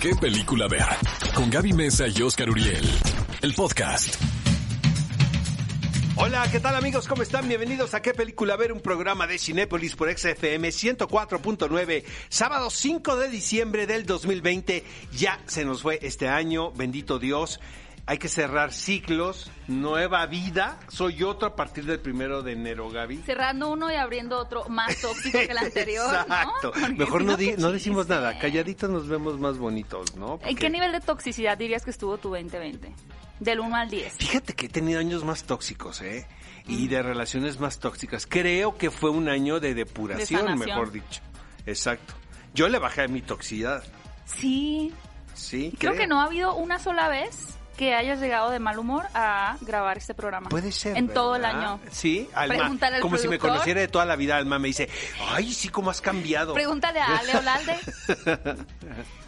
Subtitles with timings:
[0.00, 0.84] ¿Qué película ver?
[1.34, 2.84] Con Gaby Mesa y Oscar Uriel.
[3.40, 4.14] El podcast.
[6.16, 7.08] Hola, ¿qué tal amigos?
[7.08, 7.48] ¿Cómo están?
[7.48, 8.72] Bienvenidos a ¿Qué película ver?
[8.72, 14.84] Un programa de Cinépolis por XFM 104.9, sábado 5 de diciembre del 2020.
[15.16, 17.58] Ya se nos fue este año, bendito Dios.
[18.08, 20.78] Hay que cerrar ciclos, nueva vida.
[20.88, 23.16] Soy otro a partir del primero de enero, Gaby.
[23.26, 26.14] Cerrando uno y abriendo otro más tóxico que el anterior.
[26.14, 26.72] Exacto.
[26.96, 28.38] Mejor no, di- no decimos nada.
[28.38, 30.38] Calladitos nos vemos más bonitos, ¿no?
[30.44, 32.94] ¿En qué nivel de toxicidad dirías que estuvo tu 2020?
[33.40, 34.14] Del 1 al 10.
[34.18, 36.26] Fíjate que he tenido años más tóxicos, ¿eh?
[36.68, 38.26] Y de relaciones más tóxicas.
[38.26, 41.20] Creo que fue un año de depuración, De mejor dicho.
[41.66, 42.14] Exacto.
[42.54, 43.82] Yo le bajé a mi toxicidad.
[44.24, 44.92] Sí.
[45.34, 49.04] Sí, Creo, que no ha habido una sola vez que hayas llegado de mal humor
[49.14, 50.48] a grabar este programa.
[50.48, 50.96] Puede ser.
[50.96, 51.78] En todo el año.
[51.90, 52.56] Sí, Alma.
[52.56, 54.88] Pregúntale al como si me conociera de toda la vida, Alma me dice,
[55.30, 56.54] ay, sí, cómo has cambiado.
[56.54, 57.76] Pregúntale a Ale Olalde.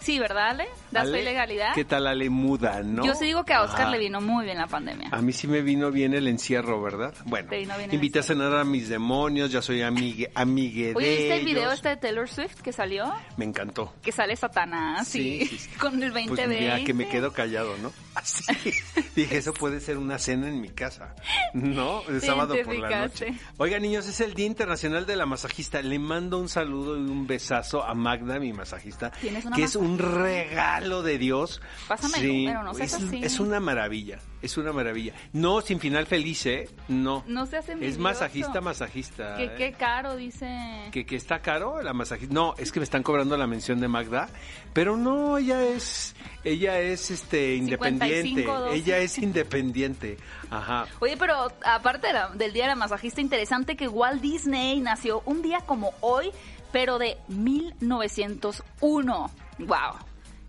[0.01, 0.69] Sí, ¿verdad, Ale?
[0.91, 1.75] ¿Das fe Ale, y legalidad?
[1.75, 3.05] ¿Qué tal Ale muda, no?
[3.05, 3.91] Yo sí digo que a Oscar Ah.
[3.91, 5.09] le vino muy bien la pandemia.
[5.13, 7.13] A mí sí me vino bien el encierro, ¿verdad?
[7.27, 11.07] Bueno, Te vino bien invité a cenar a mis demonios, ya soy amigue, amigue Oye,
[11.07, 13.13] de ¿viste el video este de Taylor Swift que salió?
[13.37, 13.93] Me encantó.
[14.01, 15.71] Que sale Satanás Sí, y sí, sí.
[15.79, 16.59] con el Pues 2020.
[16.61, 17.93] mira, que me quedo callado, ¿no?
[18.15, 18.38] Así.
[18.47, 18.65] next
[18.97, 19.05] week.
[19.19, 21.13] Dije, eso puede ser una cena en mi casa,
[21.53, 22.03] ¿no?
[22.09, 23.35] El sábado por la noche.
[23.57, 25.83] Oiga, niños, es el Día Internacional de la Masajista.
[25.83, 29.75] Le mando un saludo y un besazo a Magda, mi masajista, ¿Tienes una que es
[29.75, 30.23] un masajista?
[30.23, 31.61] regalo de Dios.
[31.89, 33.21] Pásame el número, no es, así.
[33.21, 35.15] es una maravilla, es una maravilla.
[35.33, 36.69] No, sin final feliz, ¿eh?
[36.87, 37.25] No.
[37.27, 37.99] No seas Es envidioso.
[37.99, 39.35] masajista, masajista.
[39.37, 39.55] Que ¿eh?
[39.59, 40.47] qué caro, dice.
[40.93, 42.33] que, que está caro la masajista.
[42.33, 44.29] No, es que me están cobrando la mención de Magda,
[44.73, 48.77] pero no, ella es, ella es este independiente, 55, 12.
[48.77, 50.19] ella es independiente.
[50.51, 50.87] Ajá.
[51.01, 55.23] Oye, pero aparte de la- del Día de la Masajista, interesante que Walt Disney nació
[55.25, 56.31] un día como hoy,
[56.73, 59.31] pero de 1901.
[59.59, 59.95] ¡Wow!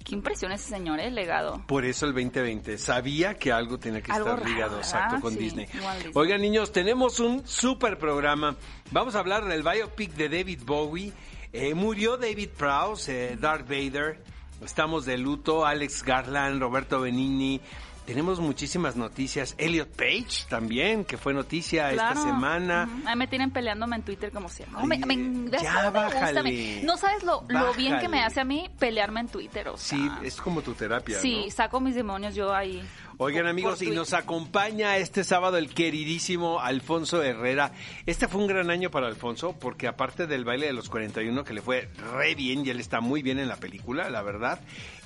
[0.04, 1.12] Qué impresión ese señor, ¿eh?
[1.12, 1.62] Legado.
[1.68, 4.90] Por eso el 2020 sabía que algo tenía que Algo estar raro, ligado, ¿verdad?
[4.92, 5.66] exacto, con Sí, Disney.
[5.68, 6.12] Disney.
[6.16, 8.56] Oigan, niños, tenemos un super programa.
[8.92, 11.14] Vamos a hablar del biopic de David Bowie.
[11.54, 14.24] Eh, murió David Prowse, eh, Darth Vader.
[14.64, 15.66] Estamos de luto.
[15.66, 17.62] Alex Garland, Roberto Benigni.
[18.10, 19.54] Tenemos muchísimas noticias.
[19.60, 22.90] Elliot Page también, que fue noticia esta semana.
[22.92, 23.08] Ujú.
[23.08, 24.80] Ahí me tienen peleándome en Twitter como siempre.
[24.82, 26.82] No, me, me- ya, bájale.
[26.84, 29.96] No sabes lo, lo bien que me hace a mí pelearme en Twitter, o sea.
[29.96, 31.52] Sí, es como tu terapia, Sí, ¿no?
[31.52, 32.82] saco mis demonios yo ahí.
[33.22, 37.74] Oigan amigos, y nos acompaña este sábado el queridísimo Alfonso Herrera.
[38.08, 41.54] Este fue un gran año para Alfonso porque aparte del baile de los 41 que
[41.54, 44.62] le fue re bien y él está muy bien en la película, la verdad,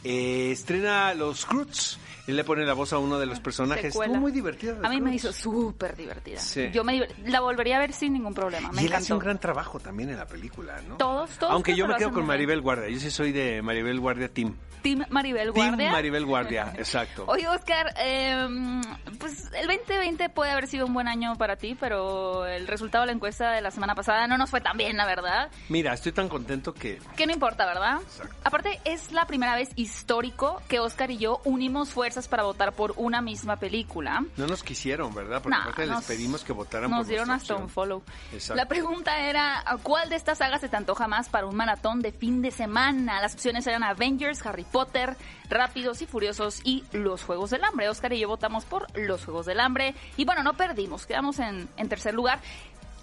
[0.05, 1.97] eh, estrena Los Croods.
[2.27, 3.85] Él le pone la voz a uno de los personajes.
[3.85, 4.77] Estuvo muy divertida.
[4.83, 6.39] A mí me hizo súper divertida.
[6.39, 6.69] Sí.
[6.71, 8.71] Yo me la volvería a ver sin ningún problema.
[8.71, 10.97] Me y él hace un gran trabajo también en la película, ¿no?
[10.97, 12.23] Todos, todos Aunque yo me quedo con.
[12.25, 12.89] Maribel Guardia.
[12.89, 14.55] Yo sí soy de Maribel Guardia Team.
[14.83, 15.77] Team Maribel Guardia.
[15.77, 17.25] Team Maribel Guardia, exacto.
[17.27, 18.81] Oye, Oscar, eh,
[19.19, 23.07] pues el 2020 puede haber sido un buen año para ti, pero el resultado de
[23.07, 25.49] la encuesta de la semana pasada no nos fue tan bien, la verdad.
[25.69, 27.99] Mira, estoy tan contento que Que no importa, ¿verdad?
[28.01, 28.35] Exacto.
[28.43, 32.93] Aparte, es la primera vez histórico que Oscar y yo unimos fuerzas para votar por
[32.97, 34.23] una misma película.
[34.37, 35.41] no nos quisieron, ¿verdad?
[35.41, 37.69] Porque Nah, aparte nos- les pedimos que votaran Nos por dieron hasta un opción.
[37.73, 38.03] follow.
[38.33, 38.55] Exacto.
[38.55, 42.01] La pregunta era, ¿a ¿cuál de estas sagas se te antoja más para un maratón
[42.01, 43.21] de fin de semana?
[43.21, 45.15] Las opciones eran Avengers, Harry Potter,
[45.49, 47.87] Rápidos y Furiosos y Los Juegos del Hambre.
[47.87, 49.93] Oscar y yo votamos por Los Juegos del Hambre.
[50.17, 52.41] Y bueno, no perdimos, quedamos en, en tercer lugar.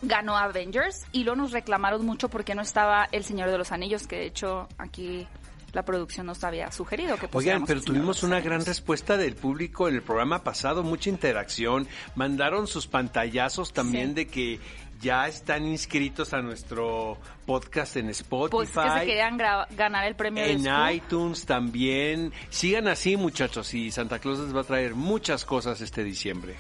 [0.02, 4.06] Ganó Avengers y luego nos reclamaron mucho porque no estaba El Señor de los Anillos,
[4.06, 5.28] que de hecho aquí
[5.72, 9.94] la producción nos había sugerido que Oigan, pero tuvimos una gran respuesta del público en
[9.96, 14.14] el programa pasado, mucha interacción, mandaron sus pantallazos también Sí.
[14.14, 14.60] de que
[15.00, 17.16] ya están inscritos a nuestro
[17.46, 18.50] podcast en Spotify.
[18.50, 22.32] Pues que se querían ganar el premio de En iTunes también.
[22.50, 26.56] Sigan así, muchachos, y Santa Claus les va a traer muchas cosas este diciembre.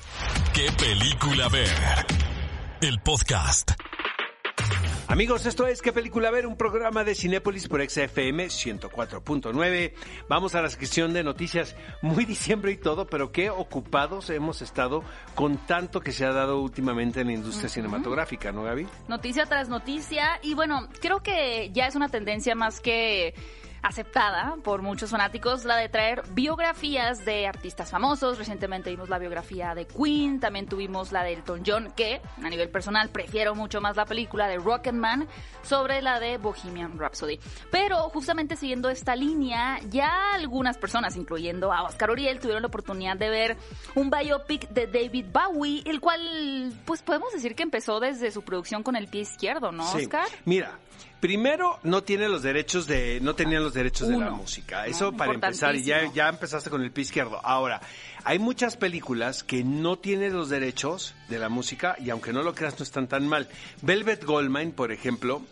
[0.54, 1.68] ¿Qué película ver?
[2.80, 3.72] El podcast.
[5.10, 6.46] Amigos, esto es ¿Qué película ver?
[6.46, 9.92] Un programa de Cinépolis por XFM 104.9.
[10.28, 11.74] Vamos a la sección de noticias.
[12.00, 15.02] Muy diciembre y todo, pero qué ocupados hemos estado
[15.34, 18.86] con tanto que se ha dado últimamente en la industria cinematográfica, ¿no, Gaby?
[19.08, 23.34] noticia tras noticia y bueno, creo que ya es una tendencia más que
[23.82, 28.38] aceptada por muchos fanáticos la de traer biografías de artistas famosos.
[28.38, 32.68] Recientemente vimos la biografía de Queen, también tuvimos la de Elton John, que a nivel
[32.70, 35.28] personal prefiero mucho más la película de Rocketman
[35.62, 37.38] sobre la de Bohemian Rhapsody.
[37.70, 43.16] Pero justamente siguiendo esta línea, ya algunas personas, incluyendo a Oscar Uriel, tuvieron la oportunidad
[43.16, 43.56] de ver
[43.94, 48.82] un biopic de David Bowie, el cual, pues podemos decir que empezó desde su producción
[48.82, 50.04] con el pie izquierdo, ¿no, Sí.
[50.04, 50.26] Oscar?
[50.44, 50.78] Mira,
[51.20, 54.80] Primero, no tiene los derechos de, no tenían los derechos de la música.
[54.80, 57.40] No, Eso para empezar, y ya, ya empezaste con el pie izquierdo.
[57.44, 57.80] Ahora,
[58.24, 62.54] hay muchas películas que no tienen los derechos de la música y aunque no lo
[62.54, 63.48] creas no están tan mal.
[63.82, 65.42] Velvet Goldmine, por ejemplo,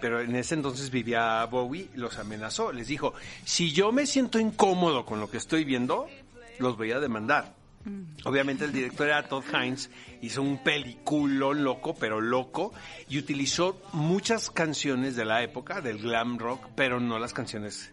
[0.00, 2.72] pero en ese entonces vivía Bowie, los amenazó.
[2.72, 3.14] Les dijo,
[3.44, 6.08] si yo me siento incómodo con lo que estoy viendo,
[6.58, 7.61] los voy a demandar.
[8.24, 9.90] Obviamente el director era Todd Hines,
[10.20, 12.72] hizo un peliculón loco, pero loco,
[13.08, 17.92] y utilizó muchas canciones de la época, del glam rock, pero no las canciones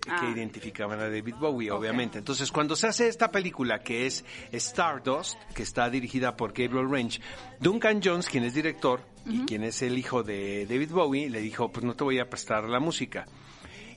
[0.00, 0.30] que Ah.
[0.34, 2.18] identificaban a David Bowie, obviamente.
[2.18, 7.20] Entonces, cuando se hace esta película que es Stardust, que está dirigida por Gabriel Range,
[7.60, 11.70] Duncan Jones, quien es director y quien es el hijo de David Bowie, le dijo,
[11.70, 13.26] pues no te voy a prestar la música.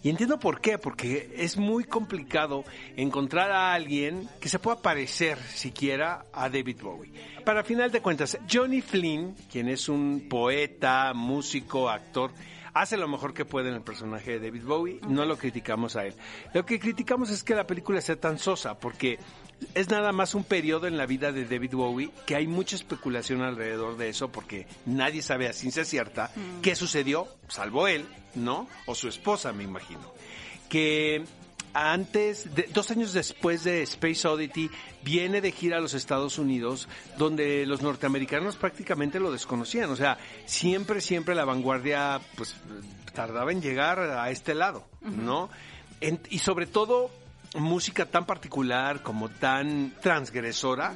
[0.04, 2.66] Y entiendo por qué, porque es muy complicado
[2.98, 7.14] encontrar a alguien que se pueda parecer siquiera a David Bowie.
[7.46, 12.32] Para final de cuentas, Johnny Flynn, quien es un poeta, músico, actor,
[12.74, 16.06] hace lo mejor que puede en el personaje de David Bowie, no lo criticamos a
[16.06, 16.16] él.
[16.54, 19.20] Lo que criticamos es que la película sea tan sosa, porque
[19.74, 23.42] es nada más un periodo en la vida de David Bowie que hay mucha especulación
[23.42, 28.68] alrededor de eso porque nadie sabe a ciencia cierta qué sucedió, salvo él, ¿no?
[28.86, 30.12] O su esposa, me imagino.
[30.70, 31.24] Que
[31.74, 34.70] antes, de- dos años después de Space Oddity,
[35.04, 36.88] viene de gira a los Estados Unidos,
[37.18, 39.90] donde los norteamericanos prácticamente lo desconocían.
[39.90, 42.56] O sea, siempre, siempre la vanguardia, pues,
[43.14, 45.50] tardaba en llegar a este lado, ¿no?
[46.02, 47.10] En- y sobre todo,
[47.56, 50.94] música tan particular como tan transgresora,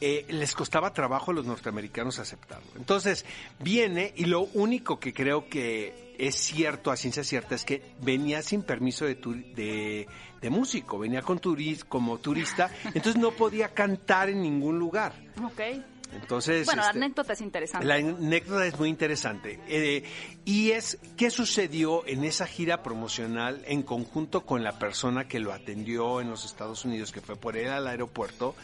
[0.00, 2.70] eh, les costaba trabajo a los norteamericanos aceptarlo.
[2.76, 3.24] Entonces,
[3.58, 8.42] viene y lo único que creo que es cierto, a ciencia cierta, es que venía
[8.42, 10.06] sin permiso de, de,
[10.40, 15.14] de músico, venía con turis, como turista, entonces no podía cantar en ningún lugar.
[15.42, 15.60] Ok.
[16.12, 17.86] Entonces, Bueno, la este, anécdota es interesante.
[17.86, 19.60] la anécdota es muy interesante.
[19.68, 20.02] Eh,
[20.44, 25.52] y es qué sucedió en esa gira promocional en conjunto con la persona que lo
[25.52, 28.56] atendió en los Estados Unidos, que fue por él al aeropuerto,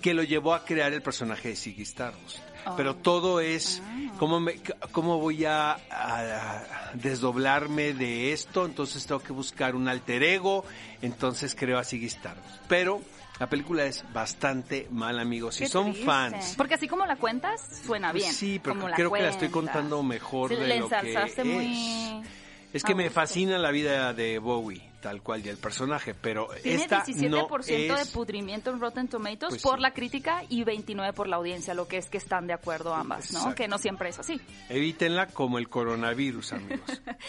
[0.00, 2.38] que lo llevó a crear el personaje de Ziggy Stardust.
[2.66, 2.74] Oh.
[2.76, 3.82] Pero todo es
[4.18, 4.56] cómo, me,
[4.92, 10.64] cómo voy a, a desdoblarme de esto, entonces tengo que buscar un alter ego,
[11.02, 12.60] entonces creo a Ziggy Stardust.
[12.68, 13.00] Pero
[13.38, 15.54] la película es bastante mal, amigos.
[15.56, 16.04] Si Qué son triste.
[16.04, 18.32] fans Porque así como la cuentas, suena bien.
[18.32, 21.44] Sí, pero creo que la estoy contando mejor Sí, de lo que es.
[21.44, 22.22] muy...
[22.72, 26.82] Es que me fascina la vida de Bowie, tal cual, y el personaje, pero Tiene
[26.82, 29.82] esta 17% no de pudrimiento en Rotten Tomatoes Pues por sí.
[29.82, 33.32] la crítica y 29 por la audiencia, lo que es que están de acuerdo ambas,
[33.32, 33.38] ¿no?
[33.38, 33.56] Exacto.
[33.56, 34.40] Que no siempre es así.
[34.68, 36.80] Evítenla como el coronavirus, amigos.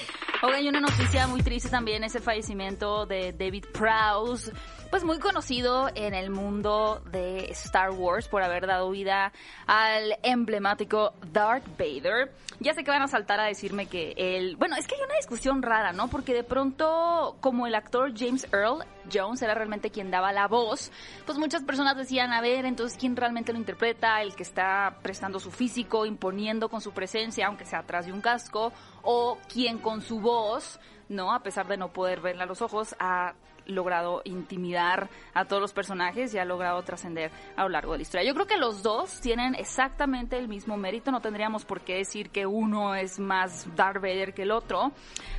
[0.44, 4.52] Oiga, hay una noticia muy triste también, es el fallecimiento de David Prowse,
[4.90, 9.32] pues muy conocido en el mundo de Star Wars por haber dado vida
[9.68, 12.32] al emblemático Darth Vader.
[12.60, 14.56] Ya sé que van a saltar a decirme que él...
[14.58, 16.10] Bueno, es que hay una discusión rara, ¿no?
[16.10, 20.92] Porque de pronto, como el actor James Earl Jones era realmente quien daba la voz,
[21.26, 24.22] pues muchas personas decían, a ver, entonces, ¿quién realmente lo interpreta?
[24.22, 28.22] El que está prestando su físico, imponiendo con su presencia, aunque sea atrás de un
[28.22, 28.72] casco,
[29.02, 31.34] o quien con su voz, ¿no?
[31.34, 33.34] A pesar de no poder verla a los ojos, ha
[33.70, 38.02] logrado intimidar a todos los personajes y ha logrado trascender a lo largo de la
[38.02, 38.28] historia.
[38.28, 42.30] Yo creo que los dos tienen exactamente el mismo mérito, no tendríamos por qué decir
[42.30, 44.92] que uno es más Darth Vader que el otro,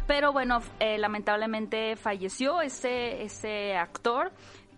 [0.07, 4.33] pero bueno, eh, lamentablemente falleció ese, ese actor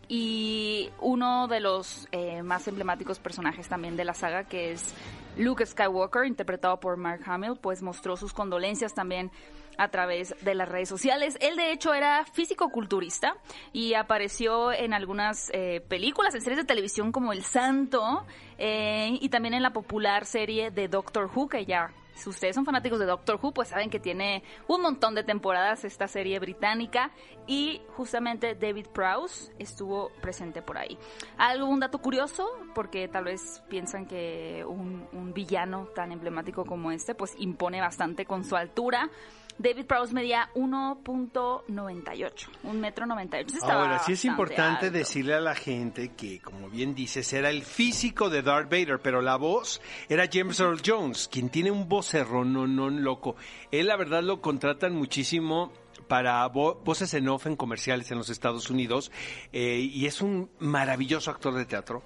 [0.08, 4.94] y uno de los eh, más emblemáticos personajes también de la saga, que es
[5.36, 9.30] Luke Skywalker, interpretado por Mark Hamill, pues mostró sus condolencias también
[9.78, 11.36] a través de las redes sociales.
[11.40, 13.36] Él de hecho era físico-culturista
[13.72, 18.24] y apareció en algunas eh, películas, en series de televisión como El Santo
[18.58, 22.64] eh, y también en la popular serie de Doctor Who, que ya si ustedes son
[22.64, 27.10] fanáticos de Doctor Who, pues saben que tiene un montón de temporadas esta serie británica
[27.46, 30.98] y justamente David Prowse estuvo presente por ahí.
[31.38, 32.48] ¿Algún dato curioso?
[32.74, 38.26] Porque tal vez piensan que un, un villano tan emblemático como este pues impone bastante
[38.26, 39.10] con su altura.
[39.58, 43.54] David Prowse medía 1.98, un metro 98.
[43.56, 44.98] Estaba Ahora, sí es importante alto.
[44.98, 49.20] decirle a la gente que, como bien dices, era el físico de Darth Vader, pero
[49.20, 53.36] la voz era James Earl Jones, quien tiene un vocerrón no, no loco.
[53.70, 55.72] Él, la verdad, lo contratan muchísimo
[56.08, 59.10] para vo- voces en off en comerciales en los Estados Unidos
[59.52, 62.02] eh, y es un maravilloso actor de teatro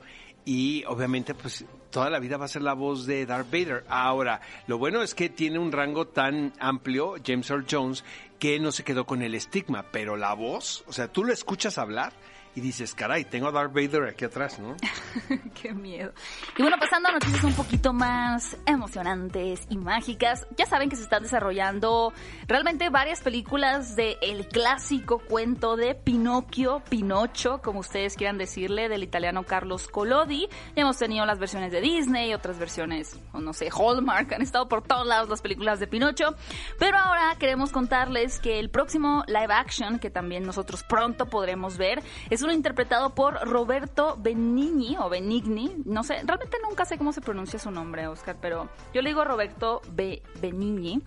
[0.47, 3.85] y obviamente pues toda la vida va a ser la voz de Darth Vader.
[3.89, 8.05] Ahora, lo bueno es que tiene un rango tan amplio, James Earl Jones,
[8.39, 11.79] que no se quedó con el estigma, pero la voz, o sea, tú lo escuchas
[11.79, 12.13] hablar
[12.57, 14.77] y dices, caray, tengo a Darth Vader aquí atrás, ¿no?
[15.61, 16.13] Qué miedo.
[16.57, 21.03] Y bueno, pasando a noticias un poquito más emocionantes y mágicas, ya saben que se
[21.03, 22.15] están desarrollando
[22.49, 24.17] realmente varias películas de
[24.51, 30.49] clásico cuento de Pinocchio, Pinocho, como ustedes quieran decirle, del italiano Carlos Collodi.
[30.75, 34.83] Ya hemos tenido las versiones de Disney, otras versiones, no sé, Hallmark, han estado por
[34.83, 36.35] todos lados las películas de Pinocho.
[36.79, 42.03] Pero ahora queremos contarles que el próximo live action, que también nosotros pronto podremos ver,
[42.31, 45.77] es interpretado por Roberto Benigni o Benigni.
[45.85, 49.25] No sé, realmente nunca sé cómo se pronuncia su nombre, Oscar, pero yo le digo
[49.25, 49.83] Roberto
[50.41, 51.03] Benigni.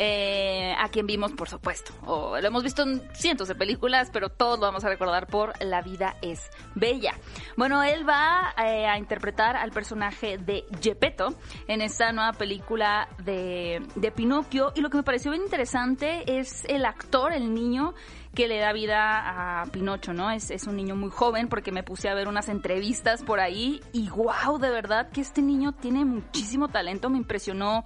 [0.00, 1.92] Eh, a quien vimos, por supuesto.
[2.06, 5.52] O lo hemos visto en cientos de películas, pero todos lo vamos a recordar por
[5.60, 7.14] La vida es bella.
[7.56, 11.34] Bueno, él va eh, a interpretar al personaje de Gepetto
[11.66, 14.70] en esta nueva película de, de Pinocchio.
[14.76, 17.92] Y lo que me pareció bien interesante es el actor, el niño
[18.38, 20.30] que le da vida a Pinocho, ¿no?
[20.30, 23.80] Es, es un niño muy joven porque me puse a ver unas entrevistas por ahí
[23.92, 27.84] y wow, de verdad que este niño tiene muchísimo talento, me impresionó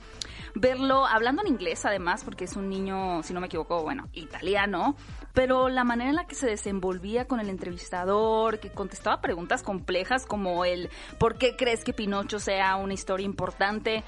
[0.54, 4.94] verlo hablando en inglés además, porque es un niño, si no me equivoco, bueno, italiano,
[5.32, 10.26] pero la manera en la que se desenvolvía con el entrevistador, que contestaba preguntas complejas
[10.26, 14.04] como el ¿por qué crees que Pinocho sea una historia importante?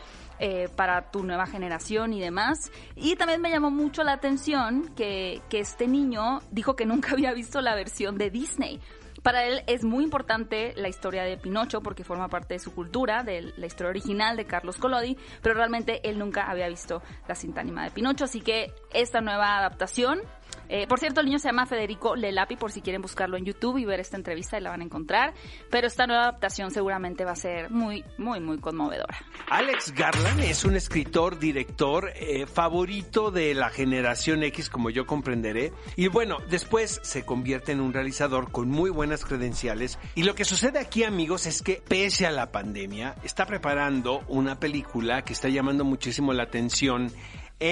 [0.46, 2.70] Eh, para tu nueva generación y demás.
[2.96, 7.32] Y también me llamó mucho la atención que, que este niño dijo que nunca había
[7.32, 8.78] visto la versión de Disney.
[9.22, 13.22] Para él es muy importante la historia de Pinocho porque forma parte de su cultura,
[13.22, 17.62] de la historia original de Carlos Collodi, pero realmente él nunca había visto la cinta
[17.62, 20.20] animada de Pinocho, así que esta nueva adaptación
[20.68, 23.78] eh, por cierto, el niño se llama Federico Lelapi, por si quieren buscarlo en YouTube
[23.78, 25.34] y ver esta entrevista y la van a encontrar.
[25.70, 29.16] Pero esta nueva adaptación seguramente va a ser muy, muy, muy conmovedora.
[29.48, 35.72] Alex Garland es un escritor, director eh, favorito de la generación X, como yo comprenderé.
[35.96, 39.98] Y bueno, después se convierte en un realizador con muy buenas credenciales.
[40.14, 44.58] Y lo que sucede aquí, amigos, es que pese a la pandemia, está preparando una
[44.58, 47.12] película que está llamando muchísimo la atención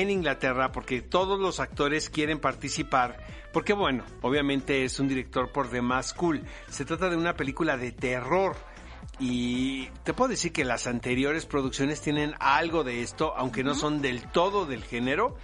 [0.01, 3.19] en Inglaterra porque todos los actores quieren participar.
[3.53, 6.43] Porque bueno, obviamente es un director por demás cool.
[6.69, 8.57] Se trata de una película de terror.
[9.19, 14.01] Y te puedo decir que las anteriores producciones tienen algo de esto, aunque no son
[14.01, 15.37] del todo del género.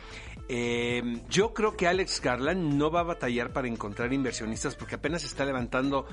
[0.48, 5.22] Eh, yo creo que Alex Garland no va a batallar para encontrar inversionistas porque apenas
[5.24, 6.06] está levantando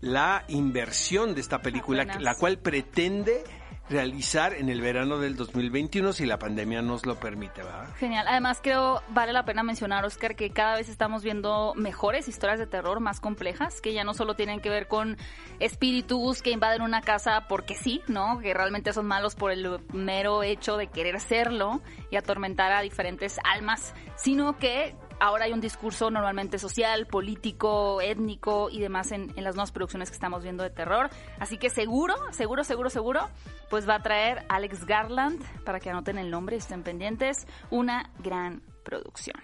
[0.00, 3.44] la inversión de esta película, la cual pretende
[3.88, 7.94] realizar en el verano del 2021 si la pandemia nos lo permite, ¿verdad?
[7.96, 8.26] Genial.
[8.28, 12.66] Además creo vale la pena mencionar, Oscar, que cada vez estamos viendo mejores historias de
[12.66, 15.16] terror más complejas, que ya no solo tienen que ver con
[15.60, 18.38] espíritus que invaden una casa porque sí, ¿no?
[18.38, 23.38] Que realmente son malos por el mero hecho de querer serlo y atormentar a diferentes
[23.44, 29.54] almas, sino que ahora hay un discurso normalmente social, político, étnico y demás en, las
[29.54, 31.10] nuevas producciones que estamos viendo de terror.
[31.38, 33.28] Así que seguro, seguro, seguro, seguro,
[33.70, 38.10] pues va a traer Alex Garland, para que anoten el nombre y estén pendientes, una
[38.18, 39.36] gran producción.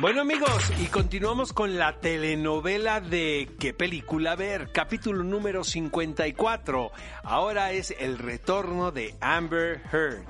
[0.00, 4.72] Bueno amigos, y continuamos con la telenovela de ¿Qué película ver?
[4.72, 6.90] Capítulo número 54.
[7.22, 10.24] Ahora es el retorno de Amber Heard.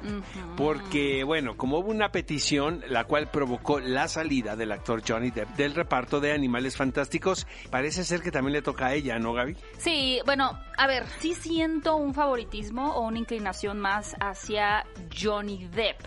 [0.58, 5.56] Porque, bueno, como hubo una petición la cual provocó la salida del actor Johnny Depp
[5.56, 9.56] del reparto de Animales Fantásticos, parece ser que también le toca a ella, ¿no, Gaby?
[9.78, 16.04] Sí, bueno, a ver, sí siento un favoritismo o una inclinación más hacia Johnny Depp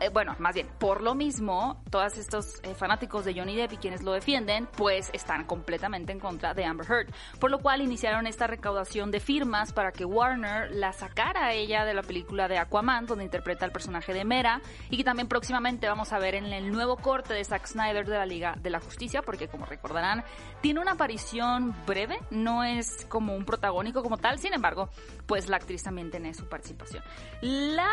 [0.00, 3.76] eh, bueno, más bien, por lo mismo, todos estos eh, fanáticos de Johnny Depp y
[3.76, 7.14] quienes lo defienden, pues están completamente en contra de Amber Heard.
[7.38, 11.84] Por lo cual iniciaron esta recaudación de firmas para que Warner la sacara a ella
[11.84, 15.88] de la película de Aquaman, donde interpreta el personaje de Mera, y que también próximamente
[15.88, 18.80] vamos a ver en el nuevo corte de Zack Snyder de la Liga de la
[18.80, 20.24] Justicia, porque como recordarán,
[20.60, 24.90] tiene una aparición breve, no es como un protagónico como tal, sin embargo,
[25.26, 27.02] pues la actriz también tiene su participación.
[27.40, 27.90] La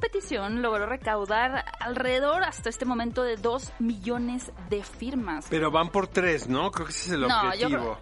[0.00, 5.46] petición logró recaudar alrededor hasta este momento de 2 millones de firmas.
[5.50, 6.70] Pero van por 3, ¿no?
[6.70, 7.98] Creo que ese es el objetivo.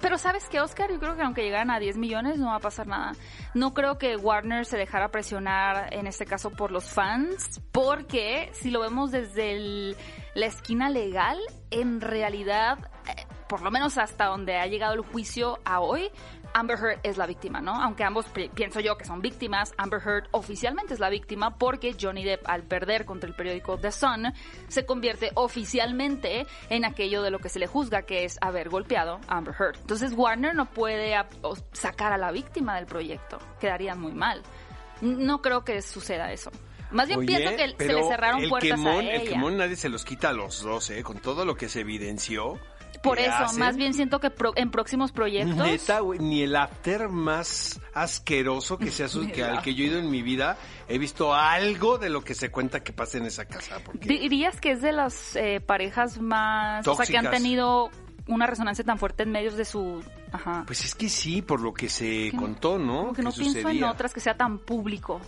[0.00, 2.60] pero sabes que Oscar, yo creo que aunque llegaran a 10 millones no va a
[2.60, 3.14] pasar nada.
[3.54, 8.70] No creo que Warner se dejara presionar en este caso por los fans, porque si
[8.70, 9.96] lo vemos desde
[10.34, 11.38] la esquina legal,
[11.72, 16.10] en realidad, eh, por lo menos hasta donde ha llegado el juicio a hoy,
[16.56, 17.74] Amber Heard es la víctima, ¿no?
[17.74, 22.24] Aunque ambos pienso yo que son víctimas, Amber Heard oficialmente es la víctima porque Johnny
[22.24, 24.32] Depp al perder contra el periódico The Sun
[24.66, 29.20] se convierte oficialmente en aquello de lo que se le juzga que es haber golpeado
[29.28, 29.76] a Amber Heard.
[29.80, 31.14] Entonces Warner no puede
[31.72, 34.42] sacar a la víctima del proyecto, quedaría muy mal.
[35.02, 36.50] No creo que suceda eso.
[36.90, 39.14] Más bien Oye, pienso que se le cerraron puertas quemón, a ella.
[39.16, 41.02] El quemón nadie se los quita a los dos, ¿eh?
[41.02, 42.58] Con todo lo que se evidenció.
[43.06, 43.58] Por eso, hacen.
[43.58, 45.56] más bien siento que pro- en próximos proyectos...
[45.56, 49.88] Neta, güey, ni el after más asqueroso que sea su- que al que yo he
[49.88, 50.56] ido en mi vida,
[50.88, 53.78] he visto algo de lo que se cuenta que pasa en esa casa.
[53.84, 56.86] Porque ¿Dirías que es de las eh, parejas más...
[56.86, 57.90] O sea, que han tenido
[58.28, 60.02] una resonancia tan fuerte en medios de su...
[60.32, 60.64] Ajá.
[60.66, 62.98] Pues es que sí, por lo que se Que contó, ¿no?
[62.98, 65.20] Como que no pienso en otras que sea tan público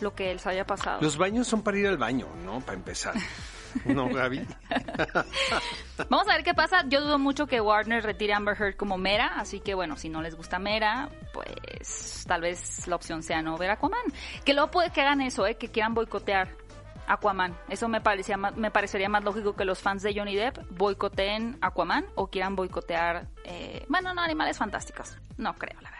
[0.00, 0.98] lo que les haya pasado.
[1.00, 2.60] Los baños son para ir al baño, ¿no?
[2.60, 3.14] Para empezar.
[3.84, 4.40] ¿No, Gaby?
[6.08, 6.84] Vamos a ver qué pasa.
[6.88, 10.08] Yo dudo mucho que Warner retire a Amber Heard como Mera, así que bueno, si
[10.08, 14.00] no les gusta Mera, pues tal vez la opción sea no ver Aquaman.
[14.44, 15.56] Que luego puede que hagan eso, ¿eh?
[15.56, 16.48] que quieran boicotear
[17.06, 17.56] Aquaman.
[17.68, 22.06] Eso me parecía me parecería más lógico que los fans de Johnny Depp boicoteen Aquaman
[22.14, 25.16] o quieran boicotear, eh, bueno, no, Animales Fantásticos.
[25.36, 25.99] No creo, la verdad.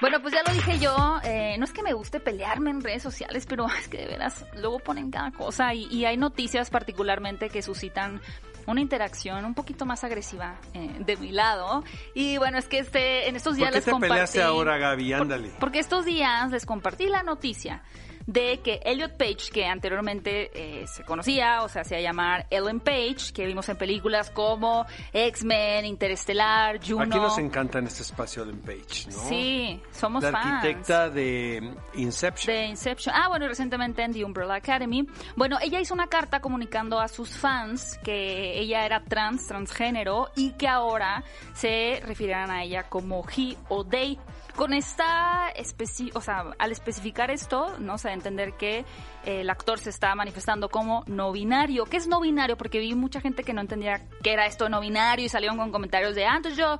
[0.00, 3.02] Bueno, pues ya lo dije yo, eh, no es que me guste pelearme en redes
[3.02, 7.48] sociales, pero es que de veras luego ponen cada cosa y, y hay noticias particularmente
[7.48, 8.20] que suscitan
[8.66, 11.84] una interacción un poquito más agresiva eh, de mi lado.
[12.14, 14.12] Y bueno, es que este en estos ¿Por días qué les te compartí...
[14.12, 15.12] peleaste ahora, Gaby?
[15.12, 15.50] Por- Ándale.
[15.60, 17.82] porque estos días les compartí la noticia
[18.26, 23.32] de que Elliot Page, que anteriormente eh, se conocía o se hacía llamar Ellen Page,
[23.34, 27.02] que vimos en películas como X-Men, Interestelar, Juno.
[27.02, 29.18] Aquí nos encanta en este espacio de Page, ¿no?
[29.28, 30.46] Sí, somos La fans.
[30.46, 32.54] arquitecta de Inception.
[32.54, 33.14] De Inception.
[33.16, 35.06] Ah, bueno, recientemente en The Umbrella Academy.
[35.36, 40.52] Bueno, ella hizo una carta comunicando a sus fans que ella era trans, transgénero, y
[40.52, 44.18] que ahora se refirieran a ella como he o they.
[44.56, 47.98] Con esta especi o sea, al especificar esto, ¿no?
[47.98, 48.78] se da a entender que
[49.24, 51.84] eh, el actor se está manifestando como no binario.
[51.86, 52.56] ¿Qué es no binario?
[52.56, 55.56] Porque vi mucha gente que no entendía qué era esto de no binario y salieron
[55.56, 56.78] con comentarios de, ah, entonces yo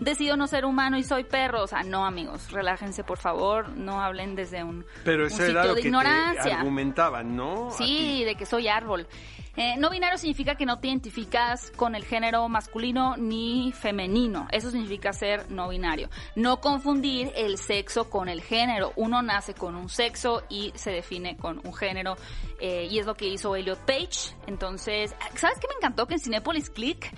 [0.00, 1.62] decido no ser humano y soy perro.
[1.62, 5.66] O sea, no, amigos, relájense, por favor, no hablen desde un, Pero un sitio era
[5.66, 6.42] lo de que ignorancia.
[6.42, 7.70] te argumentaban, ¿no?
[7.70, 9.06] Sí, de que soy árbol.
[9.56, 14.46] Eh, no binario significa que no te identificas con el género masculino ni femenino.
[14.52, 16.08] Eso significa ser no binario.
[16.36, 18.92] No confundir el sexo con el género.
[18.96, 22.16] Uno nace con un sexo y se define con un género.
[22.60, 24.34] eh, y es lo que hizo Elliot Page.
[24.46, 26.06] Entonces, ¿sabes qué me encantó?
[26.06, 27.10] Que en Cinepolis Click,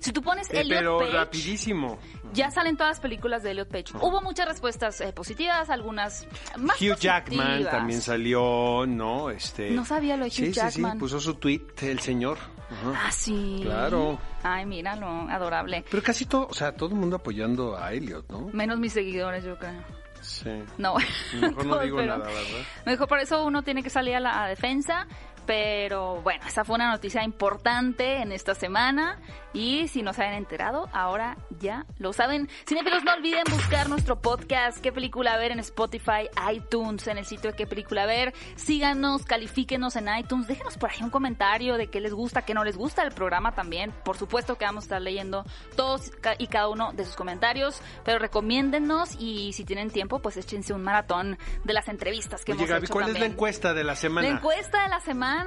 [0.00, 1.12] si tú pones Eh, Elliot pero Page...
[1.12, 1.98] rapidísimo.
[2.32, 3.92] Ya salen todas las películas de Elliot Page.
[4.00, 7.70] Hubo muchas respuestas eh, positivas, algunas más Hugh Jackman positivas.
[7.72, 9.30] también salió, ¿no?
[9.30, 10.92] Este, No sabía lo de Hugh sí, Sí, Jackman.
[10.92, 12.38] sí, puso su tweet el señor.
[12.70, 13.06] Ajá.
[13.06, 13.60] Ah, sí.
[13.64, 14.18] Claro.
[14.44, 15.84] Ay, míralo, adorable.
[15.90, 18.48] Pero casi todo, o sea, todo el mundo apoyando a Elliot, ¿no?
[18.52, 19.82] Menos mis seguidores, yo creo.
[20.22, 20.50] Sí.
[20.78, 20.94] No,
[21.40, 22.60] Mejor no digo pero- nada, ¿verdad?
[22.86, 25.08] Mejor por eso uno tiene que salir a la a defensa.
[25.50, 29.18] Pero bueno, esa fue una noticia importante en esta semana.
[29.52, 32.48] Y si no se habían enterado, ahora ya lo saben.
[32.68, 37.50] Cinefilos, no olviden buscar nuestro podcast, qué película ver en Spotify, iTunes, en el sitio
[37.50, 38.32] de qué película ver.
[38.54, 42.62] Síganos, califíquenos en iTunes, déjenos por ahí un comentario de qué les gusta, qué no
[42.62, 43.92] les gusta el programa también.
[44.04, 48.20] Por supuesto que vamos a estar leyendo todos y cada uno de sus comentarios, pero
[48.20, 52.70] recomiéndennos y si tienen tiempo, pues échense un maratón de las entrevistas que Oye, hemos
[52.70, 54.28] Gaby, hecho ¿cuál es la encuesta de la semana?
[54.28, 55.39] La encuesta de la semana,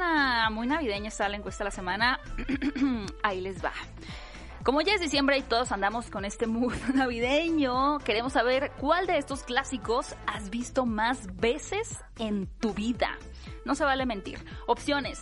[0.52, 2.20] muy navideña está la encuesta de la semana.
[3.24, 3.72] Ahí les va.
[4.64, 9.18] Como ya es diciembre y todos andamos con este mood navideño, queremos saber cuál de
[9.18, 13.18] estos clásicos has visto más veces en tu vida.
[13.66, 14.40] No se vale mentir.
[14.68, 15.20] Opciones.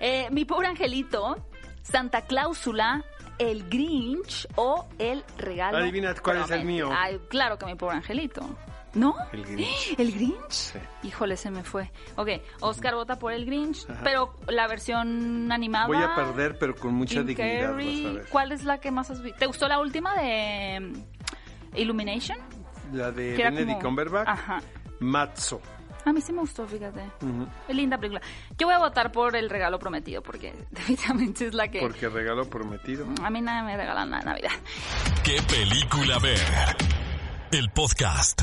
[0.00, 1.36] eh, Mi pobre angelito,
[1.82, 3.04] Santa Cláusula,
[3.38, 5.78] El Grinch o El Regalo.
[5.78, 6.88] Adivina cuál es el mío.
[6.90, 8.56] Ay, claro que mi pobre angelito.
[8.98, 9.14] ¿No?
[9.32, 9.94] El Grinch.
[9.98, 10.50] ¿El Grinch?
[10.50, 10.78] Sí.
[11.04, 11.90] Híjole, se me fue.
[12.16, 12.28] Ok,
[12.60, 14.00] Oscar vota por el Grinch, Ajá.
[14.02, 15.86] pero la versión animada.
[15.86, 18.26] Voy a perder, pero con mucha Jim dignidad, Carrey, vas a ver.
[18.30, 19.38] ¿Cuál es la que más has visto?
[19.38, 22.38] ¿Te gustó la última de mm, Illumination?
[22.92, 24.28] La de Benedict como- Cumberbatch.
[24.28, 24.60] Ajá.
[25.00, 25.60] Matzo.
[26.04, 27.02] A mí sí me gustó, fíjate.
[27.68, 28.22] Es linda película.
[28.56, 31.80] Yo voy a votar por El Regalo Prometido, porque definitivamente es la que...
[31.80, 33.06] Porque regalo prometido.
[33.22, 34.50] A mí nada me regalan nada de Navidad.
[35.22, 36.38] ¿Qué película ver?
[37.50, 38.42] El podcast.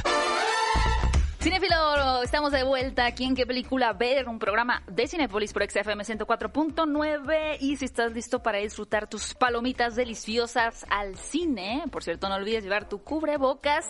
[1.46, 6.04] Cinefilo, estamos de vuelta aquí en qué película ver, un programa de Cinepolis por XFM
[6.04, 12.34] 104.9 y si estás listo para disfrutar tus palomitas deliciosas al cine, por cierto no
[12.34, 13.86] olvides llevar tu cubrebocas,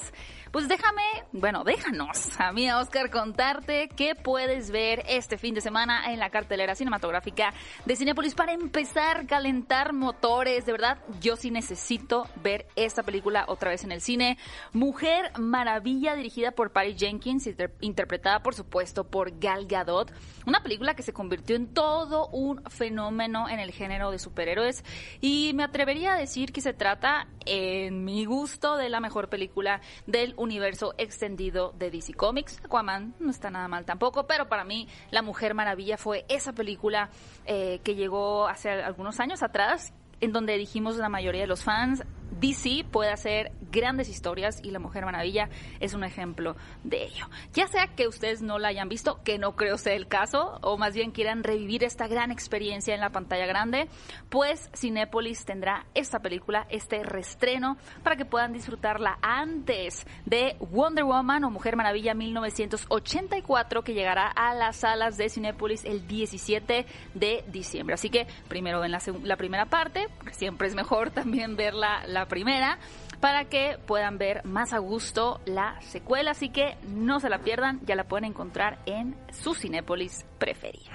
[0.52, 5.62] pues déjame, bueno, déjanos a mí, a Oscar, contarte qué puedes ver este fin de
[5.62, 7.54] semana en la cartelera cinematográfica
[7.86, 13.46] de Cinepolis para empezar a calentar motores, de verdad, yo sí necesito ver esta película
[13.48, 14.38] otra vez en el cine,
[14.74, 17.45] Mujer Maravilla dirigida por Patty Jenkins
[17.82, 20.12] Interpretada por supuesto por Gal Gadot,
[20.46, 24.84] una película que se convirtió en todo un fenómeno en el género de superhéroes
[25.22, 29.82] y me atrevería a decir que se trata, en mi gusto, de la mejor película
[30.08, 32.60] del universo extendido de DC Comics.
[32.64, 37.10] Aquaman no está nada mal tampoco, pero para mí La Mujer Maravilla fue esa película
[37.46, 42.04] eh, que llegó hace algunos años atrás en donde dijimos la mayoría de los fans,
[42.40, 45.50] DC puede hacer grandes historias y La Mujer Maravilla
[45.80, 47.28] es un ejemplo de ello.
[47.54, 50.78] Ya sea que ustedes no la hayan visto, que no creo sea el caso, o
[50.78, 53.88] más bien quieran revivir esta gran experiencia en la pantalla grande,
[54.30, 61.44] pues Cinépolis tendrá esta película, este restreno, para que puedan disfrutarla antes de Wonder Woman
[61.44, 67.96] o Mujer Maravilla 1984, que llegará a las salas de Cinépolis el 17 de diciembre.
[67.96, 72.78] Así que primero ven la, la primera parte, siempre es mejor también ver la primera
[73.20, 76.32] para que puedan ver más a gusto la secuela.
[76.32, 80.92] Así que no se la pierdan, ya la pueden encontrar en su Cinépolis preferido.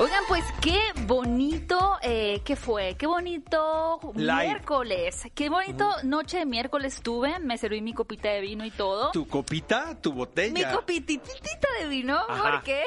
[0.00, 2.96] Oigan, pues qué bonito, eh, ¿qué fue?
[2.96, 5.24] Qué bonito miércoles.
[5.34, 7.38] Qué bonito noche de miércoles tuve.
[7.38, 9.10] Me serví mi copita de vino y todo.
[9.10, 9.94] ¿Tu copita?
[10.00, 10.54] ¿Tu botella?
[10.54, 12.82] Mi copititita de vino, porque...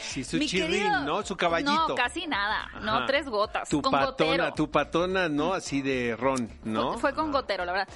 [0.00, 1.22] Sí, su chirrín, ¿no?
[1.22, 1.88] Su caballito.
[1.88, 2.70] No, casi nada.
[2.80, 3.68] No, tres gotas.
[3.68, 5.52] Tu con patona, tu patona, ¿no?
[5.52, 6.96] Así de ron, ¿no?
[6.96, 7.94] Fue con gotero, la verdad.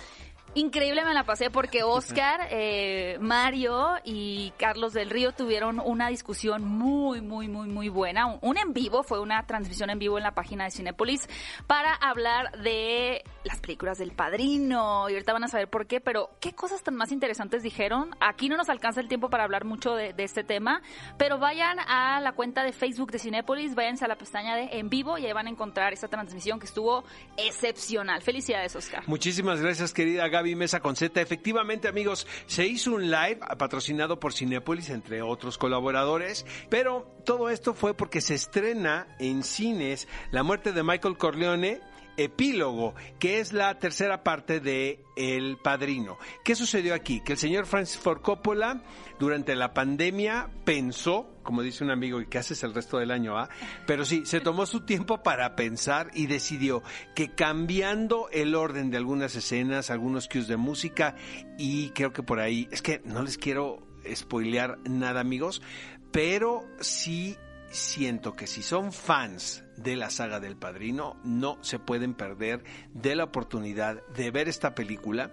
[0.54, 6.64] Increíble me la pasé porque Oscar, eh, Mario y Carlos del Río tuvieron una discusión
[6.64, 8.38] muy, muy, muy, muy buena.
[8.40, 11.28] Un, en vivo, fue una transmisión en vivo en la página de Cinepolis
[11.66, 15.08] para hablar de las películas del padrino.
[15.10, 18.10] Y ahorita van a saber por qué, pero qué cosas tan más interesantes dijeron.
[18.18, 20.82] Aquí no nos alcanza el tiempo para hablar mucho de, este tema,
[21.16, 24.88] pero vayan a la cuenta de Facebook de Cinepolis, váyanse a la pestaña de en
[24.88, 27.04] vivo y ahí van a encontrar esta transmisión que estuvo
[27.36, 28.20] excepcional.
[28.22, 29.04] Felicidades, Oscar.
[29.06, 31.20] Muchísimas gracias, querida Gaby Mesa con Z.
[31.20, 37.74] Efectivamente, amigos, se hizo un live patrocinado por Cinepolis, entre otros colaboradores, pero todo esto
[37.74, 41.80] fue porque se estrena en cines La muerte de Michael Corleone
[42.18, 46.18] epílogo, que es la tercera parte de El Padrino.
[46.44, 47.20] ¿Qué sucedió aquí?
[47.20, 48.82] Que el señor Francis Ford Coppola
[49.18, 53.38] durante la pandemia pensó, como dice un amigo, ¿y qué haces el resto del año?
[53.38, 53.48] Ah?
[53.86, 56.82] Pero sí, se tomó su tiempo para pensar y decidió
[57.14, 61.14] que cambiando el orden de algunas escenas, algunos cues de música
[61.56, 65.62] y creo que por ahí, es que no les quiero spoilear nada amigos,
[66.10, 67.36] pero sí
[67.70, 73.16] siento que si son fans de la saga del Padrino, no se pueden perder de
[73.16, 75.30] la oportunidad de ver esta película,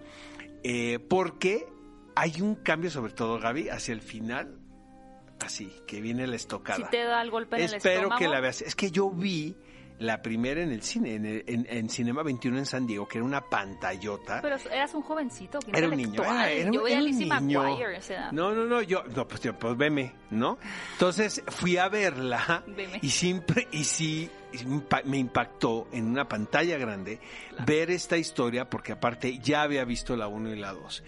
[0.62, 1.66] eh, porque
[2.14, 4.58] hay un cambio, sobre todo Gaby, hacia el final,
[5.40, 6.86] así, que viene la estocada.
[6.86, 8.62] Si te da el golpe en Espero que la veas.
[8.62, 9.56] Es que yo vi
[9.98, 14.40] la primera en el cine, en, Cinema 21 en San Diego, que era una pantallota.
[14.42, 15.58] Pero eras un jovencito.
[15.72, 16.22] Era un niño.
[16.22, 17.62] Era, yo veía a niño.
[18.32, 20.58] No, no, no, yo, no, pues, pues veme, ¿no?
[20.92, 22.64] Entonces fui a verla
[23.00, 24.30] y siempre, y sí,
[25.04, 27.20] me impactó en una pantalla grande
[27.66, 31.02] ver esta historia, porque aparte ya había visto la 1 y la 2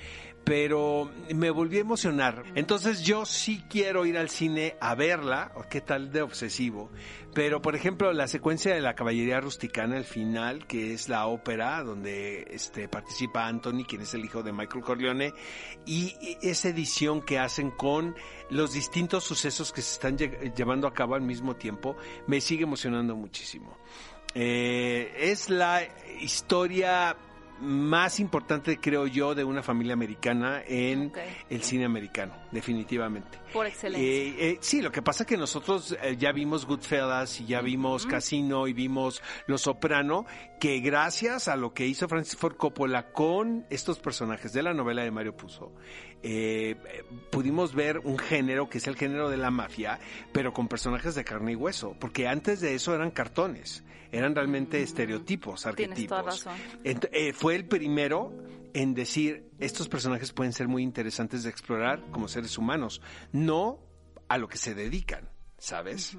[0.49, 2.43] pero me volví a emocionar.
[2.55, 6.91] Entonces yo sí quiero ir al cine a verla, qué tal de obsesivo.
[7.35, 11.83] Pero por ejemplo la secuencia de la caballería rusticana, el final, que es la ópera
[11.83, 15.35] donde este participa Anthony, quien es el hijo de Michael Corleone,
[15.85, 18.17] y esa edición que hacen con
[18.49, 21.95] los distintos sucesos que se están llevando a cabo al mismo tiempo,
[22.27, 23.77] me sigue emocionando muchísimo.
[24.35, 25.83] Eh, es la
[26.21, 27.17] historia
[27.61, 31.13] más importante, creo yo, de una familia americana en
[31.51, 33.39] el cine americano, definitivamente.
[33.53, 34.07] Por excelencia.
[34.07, 37.61] Eh, eh, sí, lo que pasa es que nosotros eh, ya vimos Goodfellas y ya
[37.61, 40.27] vimos Casino y vimos Los Soprano,
[40.61, 45.03] que gracias a lo que hizo Francis Ford Coppola con estos personajes de la novela
[45.03, 45.73] de Mario Puzo,
[47.31, 50.01] pudimos ver un género que es el género de la mafia,
[50.33, 54.83] pero con personajes de carne y hueso, porque antes de eso eran cartones eran realmente
[54.83, 56.47] estereotipos, arquetipos.
[56.85, 58.33] Eh, fue el primero
[58.75, 63.01] en decir, estos personajes pueden ser muy interesantes de explorar como seres humanos,
[63.33, 63.81] no
[64.29, 65.29] a lo que se dedican.
[65.59, 66.17] ¿sabes?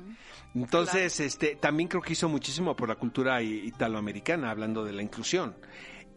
[0.53, 5.55] Entonces, este, también creo que hizo muchísimo por la cultura italoamericana, hablando de la inclusión.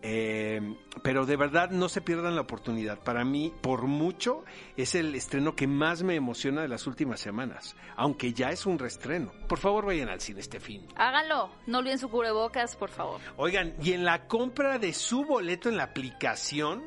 [0.05, 0.61] Eh,
[1.03, 2.99] pero de verdad no se pierdan la oportunidad.
[2.99, 4.45] Para mí, por mucho,
[4.77, 8.79] es el estreno que más me emociona de las últimas semanas, aunque ya es un
[8.79, 9.33] reestreno.
[9.49, 10.87] Por favor, vayan al cine este fin.
[10.97, 13.21] Háganlo, no olviden su cubrebocas, por favor.
[13.37, 16.83] Oigan, y en la compra de su boleto en la aplicación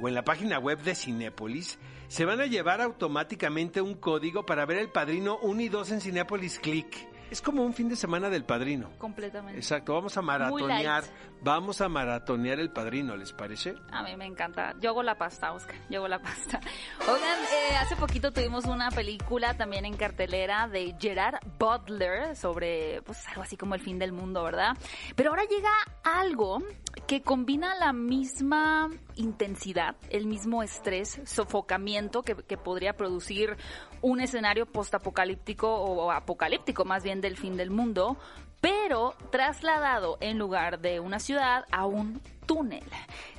[0.00, 4.66] o en la página web de Cinépolis, se van a llevar automáticamente un código para
[4.66, 7.08] ver El Padrino 1 y 2 en Cinépolis Click.
[7.30, 8.90] Es como un fin de semana del padrino.
[8.98, 9.56] Completamente.
[9.56, 11.04] Exacto, vamos a maratonear,
[11.42, 13.74] vamos a maratonear el padrino, ¿les parece?
[13.92, 14.74] A mí me encanta.
[14.80, 15.76] Yo hago la pasta, Oscar.
[15.88, 16.60] Yo hago la pasta.
[17.00, 23.26] Oigan, eh, hace poquito tuvimos una película también en cartelera de Gerard Butler sobre, pues
[23.28, 24.76] algo así como el fin del mundo, ¿verdad?
[25.16, 25.70] Pero ahora llega
[26.04, 26.62] algo
[27.06, 33.56] que combina la misma intensidad, el mismo estrés, sofocamiento que, que podría producir
[34.02, 38.16] un escenario postapocalíptico o apocalíptico más bien del fin del mundo,
[38.60, 42.84] pero trasladado en lugar de una ciudad a un túnel.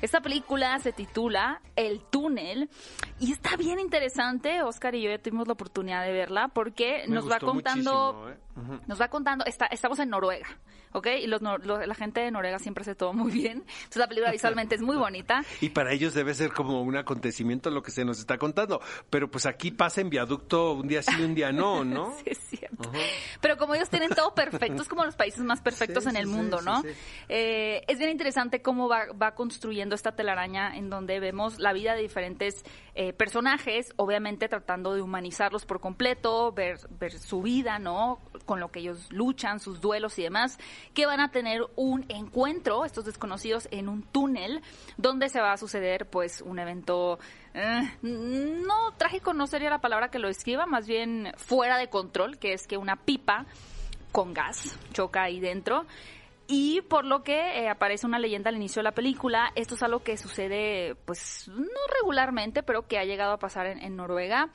[0.02, 2.70] Esta película se titula El túnel
[3.20, 4.62] y está bien interesante.
[4.62, 8.38] Oscar y yo ya tuvimos la oportunidad de verla porque nos va contando, ¿eh?
[8.88, 10.48] nos va contando, está, estamos en Noruega.
[10.94, 11.08] ¿ok?
[11.22, 13.64] Y los, la gente de Noruega siempre hace todo muy bien.
[13.66, 15.44] Entonces la película visualmente es muy bonita.
[15.60, 18.82] Y para ellos debe ser como un acontecimiento lo que se nos está contando.
[19.10, 22.14] Pero pues aquí pasa en viaducto un día sí y un día no, ¿no?
[22.18, 22.92] sí, es cierto.
[23.40, 26.62] Pero como ellos tienen todo perfecto, es como los países más perfectos en el mundo,
[26.62, 26.84] ¿no?
[27.30, 32.02] Eh, es bien interesante cómo va, construyendo esta telaraña en donde vemos la vida de
[32.02, 32.64] diferentes
[32.96, 38.20] eh, personajes, obviamente tratando de humanizarlos por completo, ver, ver su vida, ¿no?
[38.46, 40.58] Con lo que ellos luchan, sus duelos y demás
[40.94, 44.62] que van a tener un encuentro, estos desconocidos, en un túnel,
[44.98, 47.20] donde se va a suceder pues un evento
[47.54, 52.38] eh, no trágico, no sería la palabra que lo escriba, más bien fuera de control,
[52.38, 53.46] que es que una pipa
[54.12, 55.86] con gas choca ahí dentro
[56.54, 59.54] y por lo que eh, aparece una leyenda al inicio de la película.
[59.56, 63.96] Esto es algo que sucede, pues, no regularmente, pero que ha llegado a pasar en,
[63.96, 64.50] Noruega,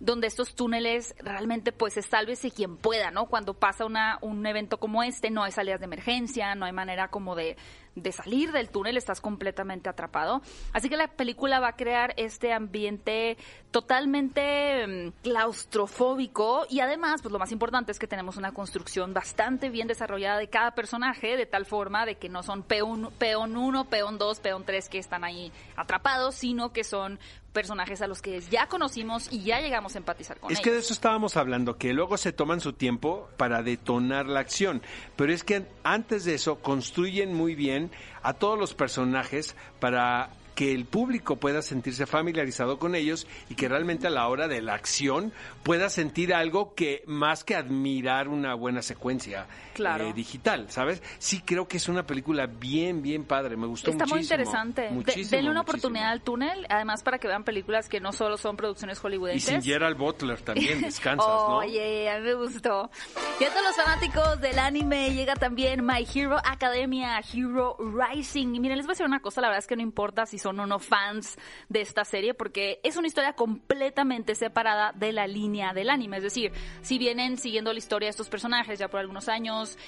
[0.00, 3.26] donde estos túneles realmente, pues, es sálvese quien pueda, ¿no?
[3.26, 7.08] Cuando pasa una, un evento como este, no hay salidas de emergencia, no hay manera
[7.08, 7.58] como de,
[7.94, 10.42] de salir del túnel, estás completamente atrapado.
[10.72, 13.36] Así que la película va a crear este ambiente
[13.70, 19.70] totalmente mm, claustrofóbico y además, pues lo más importante es que tenemos una construcción bastante
[19.70, 23.84] bien desarrollada de cada personaje, de tal forma de que no son peón, peón 1,
[23.86, 27.18] peón 2, peón 3 que están ahí atrapados, sino que son
[27.52, 30.58] personajes a los que ya conocimos y ya llegamos a empatizar con ellos.
[30.58, 34.40] Es que de eso estábamos hablando, que luego se toman su tiempo para detonar la
[34.40, 34.82] acción,
[35.16, 37.90] pero es que antes de eso construyen muy bien
[38.22, 43.68] a todos los personajes para que el público pueda sentirse familiarizado con ellos y que
[43.68, 48.54] realmente a la hora de la acción pueda sentir algo que más que admirar una
[48.54, 51.02] buena secuencia eh, digital, ¿sabes?
[51.18, 54.90] Sí creo que es una película bien, bien padre, me gustó Está muy interesante.
[55.30, 58.98] denle una oportunidad al túnel, además para que vean películas que no solo son producciones
[58.98, 59.48] hollywoodenses.
[59.48, 61.58] Y sin Gerald Butler también, descansas, ¿no?
[61.58, 62.90] Oye, a mí me gustó.
[63.40, 68.54] Y a todos los fanáticos del anime llega también My Hero Academia, Hero Rising.
[68.54, 70.38] Y miren, les voy a decir una cosa, la verdad es que no importa si
[70.42, 75.26] son o no fans de esta serie, porque es una historia completamente separada de la
[75.26, 76.18] línea del anime.
[76.18, 76.52] Es decir,
[76.82, 79.78] si vienen siguiendo la historia de estos personajes ya por algunos años,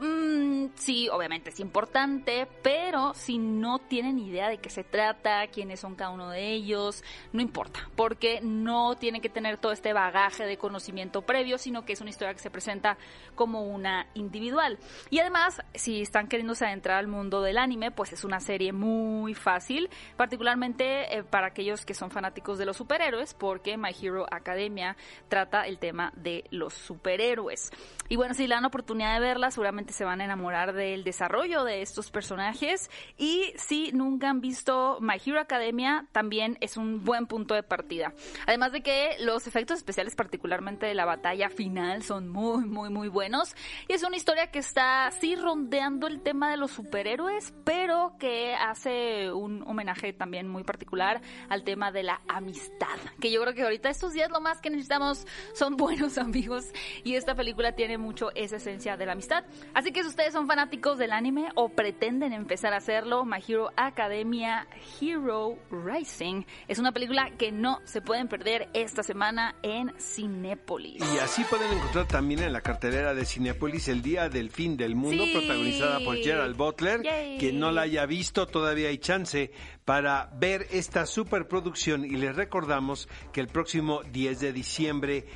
[0.00, 5.80] Mm, sí, obviamente es importante, pero si no tienen idea de qué se trata, quiénes
[5.80, 10.44] son cada uno de ellos, no importa, porque no tienen que tener todo este bagaje
[10.44, 12.98] de conocimiento previo, sino que es una historia que se presenta
[13.34, 14.78] como una individual.
[15.08, 19.34] Y además, si están queriéndose adentrar al mundo del anime, pues es una serie muy
[19.34, 24.96] fácil, particularmente eh, para aquellos que son fanáticos de los superhéroes, porque My Hero Academia
[25.28, 27.70] trata el tema de los superhéroes.
[28.08, 31.64] Y bueno, si le dan oportunidad de verla, seguramente se van a enamorar del desarrollo
[31.64, 32.90] de estos personajes.
[33.16, 38.12] Y si nunca han visto My Hero Academia, también es un buen punto de partida.
[38.46, 43.08] Además de que los efectos especiales, particularmente de la batalla final, son muy, muy, muy
[43.08, 43.54] buenos.
[43.88, 48.54] Y es una historia que está, sí, rondeando el tema de los superhéroes, pero que
[48.54, 52.98] hace un homenaje también muy particular al tema de la amistad.
[53.20, 56.66] Que yo creo que ahorita estos días lo más que necesitamos son buenos amigos.
[57.04, 59.44] Y esta película tiene mucho esa esencia de la amistad.
[59.76, 63.70] Así que si ustedes son fanáticos del anime o pretenden empezar a hacerlo, My Hero
[63.76, 64.66] Academia
[64.98, 71.02] Hero Rising es una película que no se pueden perder esta semana en Cinépolis.
[71.14, 74.96] Y así pueden encontrar también en la cartelera de Cinépolis El Día del Fin del
[74.96, 77.02] Mundo, protagonizada por Gerald Butler.
[77.38, 79.52] Quien no la haya visto, todavía hay chance
[79.84, 85.26] para ver esta superproducción y les recordamos que el próximo 10 de diciembre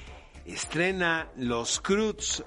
[0.47, 2.43] estrena Los Cruz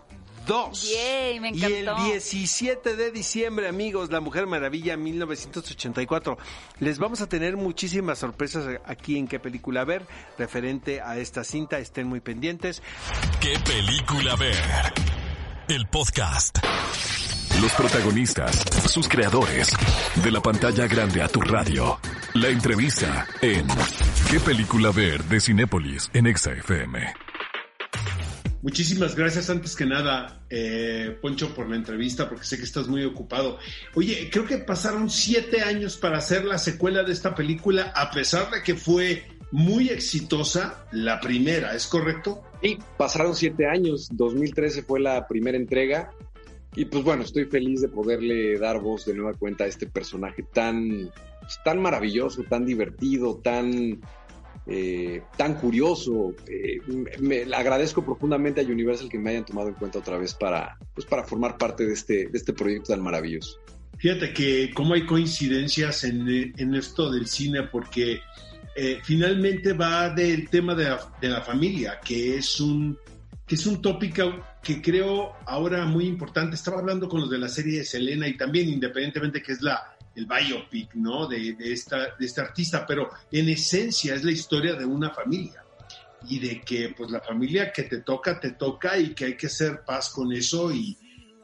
[0.45, 0.91] 2.
[0.91, 6.37] Y el 17 de diciembre, amigos, La Mujer Maravilla 1984.
[6.79, 10.05] Les vamos a tener muchísimas sorpresas aquí en qué película ver
[10.37, 11.79] referente a esta cinta.
[11.79, 12.81] Estén muy pendientes.
[13.39, 14.55] ¿Qué película ver?
[15.67, 16.59] El podcast.
[17.61, 19.69] Los protagonistas, sus creadores.
[20.23, 21.99] De la pantalla grande a tu radio.
[22.33, 23.67] La entrevista en
[24.29, 25.23] ¿Qué película ver?
[25.25, 27.13] de Cinépolis en Exa FM.
[28.63, 33.03] Muchísimas gracias antes que nada, eh, Poncho, por la entrevista, porque sé que estás muy
[33.03, 33.59] ocupado.
[33.93, 38.49] Oye, creo que pasaron siete años para hacer la secuela de esta película, a pesar
[38.51, 42.41] de que fue muy exitosa la primera, ¿es correcto?
[42.61, 46.11] Sí, pasaron siete años, 2013 fue la primera entrega,
[46.73, 50.43] y pues bueno, estoy feliz de poderle dar voz de nueva cuenta a este personaje
[50.53, 53.99] tan, pues, tan maravilloso, tan divertido, tan
[54.65, 56.33] eh, tan curioso.
[56.47, 56.79] Eh,
[57.19, 61.05] me, agradezco profundamente a Universal que me hayan tomado en cuenta otra vez para, pues,
[61.05, 63.59] para formar parte de este, de este proyecto tan maravilloso.
[63.97, 68.19] Fíjate que cómo hay coincidencias en, en esto del cine, porque
[68.75, 72.97] eh, finalmente va del tema de la, de la, familia, que es un
[73.45, 76.55] que es un tópico que creo ahora muy importante.
[76.55, 79.95] Estaba hablando con los de la serie de Selena y también independientemente que es la,
[80.15, 81.27] el biopic, ¿no?
[81.27, 85.63] De, de, esta, de este artista, pero en esencia es la historia de una familia
[86.29, 89.47] y de que pues la familia que te toca, te toca y que hay que
[89.47, 90.97] hacer paz con eso y,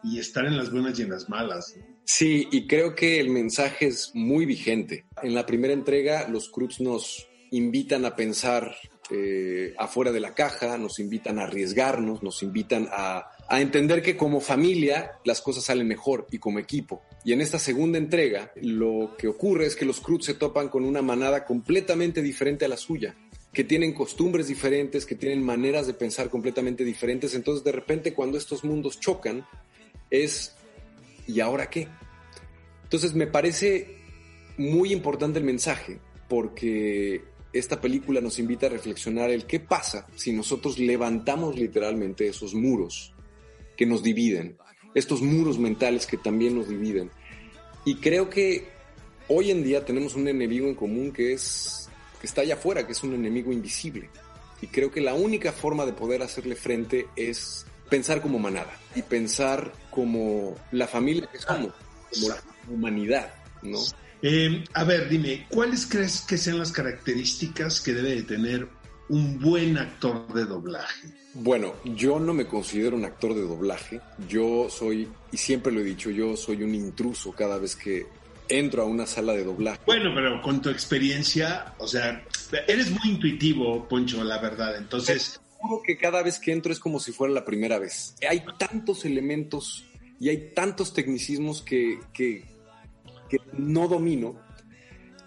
[0.04, 1.76] y estar en las buenas y en las malas.
[2.06, 5.06] Sí, y creo que el mensaje es muy vigente.
[5.22, 8.76] En la primera entrega los Cruz nos invitan a pensar
[9.12, 14.16] eh, afuera de la caja, nos invitan a arriesgarnos, nos invitan a, a entender que
[14.16, 17.02] como familia las cosas salen mejor y como equipo.
[17.26, 20.86] Y en esta segunda entrega lo que ocurre es que los Cruz se topan con
[20.86, 23.16] una manada completamente diferente a la suya,
[23.52, 27.34] que tienen costumbres diferentes, que tienen maneras de pensar completamente diferentes.
[27.34, 29.44] Entonces de repente cuando estos mundos chocan
[30.12, 30.56] es
[31.28, 31.88] ¿y ahora qué?
[32.84, 33.98] Entonces me parece
[34.58, 40.34] muy importante el mensaje porque esta película nos invita a reflexionar el qué pasa si
[40.34, 43.16] nosotros levantamos literalmente esos muros
[43.80, 44.58] que nos dividen,
[44.94, 47.10] estos muros mentales que también nos dividen.
[47.86, 48.68] Y creo que
[49.30, 51.88] hoy en día tenemos un enemigo en común que es
[52.20, 54.10] que está allá afuera, que es un enemigo invisible.
[54.62, 59.02] Y creo que la única forma de poder hacerle frente es pensar como manada y
[59.02, 61.72] pensar como la familia que somos,
[62.14, 63.80] como la humanidad, ¿no?
[64.22, 68.68] Eh, a ver, dime, ¿cuáles crees que sean las características que debe de tener
[69.10, 71.10] un buen actor de doblaje?
[71.34, 74.02] Bueno, yo no me considero un actor de doblaje.
[74.28, 78.08] Yo soy, y siempre lo he dicho, yo soy un intruso cada vez que
[78.48, 79.80] entro a una sala de doblaje.
[79.86, 82.24] Bueno, pero con tu experiencia, o sea,
[82.68, 84.78] eres muy intuitivo, Poncho, la verdad.
[84.78, 85.40] Entonces...
[85.62, 88.16] Juro que cada vez que entro es como si fuera la primera vez.
[88.28, 89.86] Hay tantos elementos
[90.18, 92.46] y hay tantos tecnicismos que, que,
[93.30, 94.40] que no domino,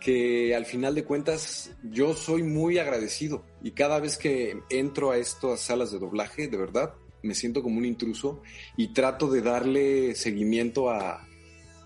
[0.02, 5.16] que al final de cuentas yo soy muy agradecido y cada vez que entro a
[5.16, 8.42] estas salas de doblaje, de verdad, me siento como un intruso
[8.76, 11.24] y trato de darle seguimiento a,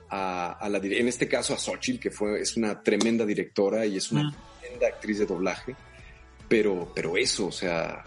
[0.08, 4.10] a, la, en este caso a Xochitl, que fue, es una tremenda directora y es
[4.10, 5.76] una tremenda actriz de doblaje,
[6.48, 8.04] pero, pero eso, o sea,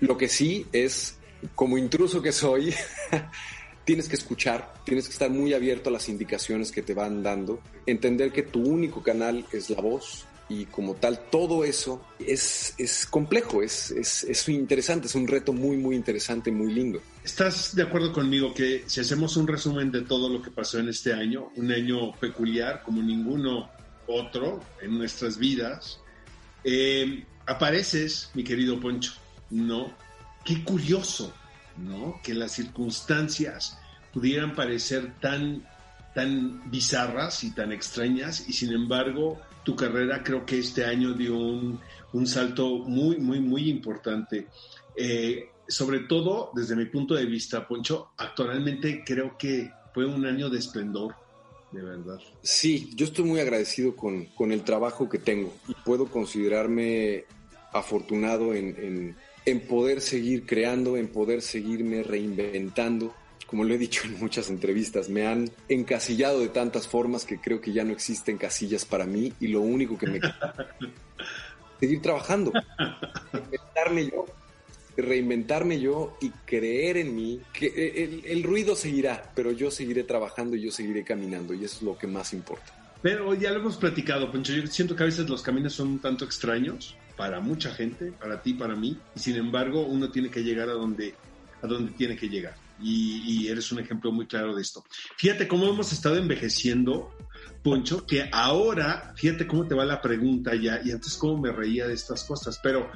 [0.00, 1.18] lo que sí es,
[1.54, 2.74] como intruso que soy,
[3.88, 7.62] tienes que escuchar, tienes que estar muy abierto a las indicaciones que te van dando,
[7.86, 13.06] entender que tu único canal es la voz y como tal todo eso es, es
[13.06, 17.00] complejo, es, es, es interesante, es un reto muy, muy interesante, muy lindo.
[17.24, 20.90] ¿Estás de acuerdo conmigo que si hacemos un resumen de todo lo que pasó en
[20.90, 23.70] este año, un año peculiar como ninguno
[24.06, 25.98] otro en nuestras vidas,
[26.62, 29.14] eh, apareces, mi querido Poncho,
[29.48, 29.90] ¿no?
[30.44, 31.32] Qué curioso,
[31.78, 32.20] ¿no?
[32.22, 33.78] Que las circunstancias
[34.12, 35.66] pudieran parecer tan,
[36.14, 41.36] tan bizarras y tan extrañas y sin embargo tu carrera creo que este año dio
[41.36, 41.78] un,
[42.12, 44.46] un salto muy, muy, muy importante.
[44.96, 50.48] Eh, sobre todo desde mi punto de vista, Poncho, actualmente creo que fue un año
[50.48, 51.14] de esplendor,
[51.70, 52.18] de verdad.
[52.42, 57.24] Sí, yo estoy muy agradecido con, con el trabajo que tengo y puedo considerarme
[57.72, 63.14] afortunado en, en en poder seguir creando, en poder seguirme reinventando.
[63.46, 67.60] Como lo he dicho en muchas entrevistas, me han encasillado de tantas formas que creo
[67.60, 70.88] que ya no existen casillas para mí y lo único que me queda es
[71.80, 72.52] seguir trabajando,
[73.32, 74.26] reinventarme yo,
[74.96, 80.62] reinventarme yo y creer en mí, que el, ruido seguirá, pero yo seguiré trabajando y
[80.62, 82.74] yo seguiré caminando y eso es lo que más importa.
[83.00, 84.52] Pero ya lo hemos platicado, Poncho.
[84.52, 88.40] Yo siento que a veces los caminos son un tanto extraños para mucha gente, para
[88.40, 88.96] ti, para mí.
[89.14, 91.14] Y sin embargo, uno tiene que llegar a donde,
[91.60, 92.54] a donde tiene que llegar.
[92.80, 94.84] Y, eres un ejemplo muy claro de esto.
[95.16, 97.12] Fíjate cómo hemos estado envejeciendo
[97.62, 101.88] Poncho, que ahora, fíjate cómo te va la pregunta ya, y antes cómo me reía
[101.88, 102.88] de estas cosas, pero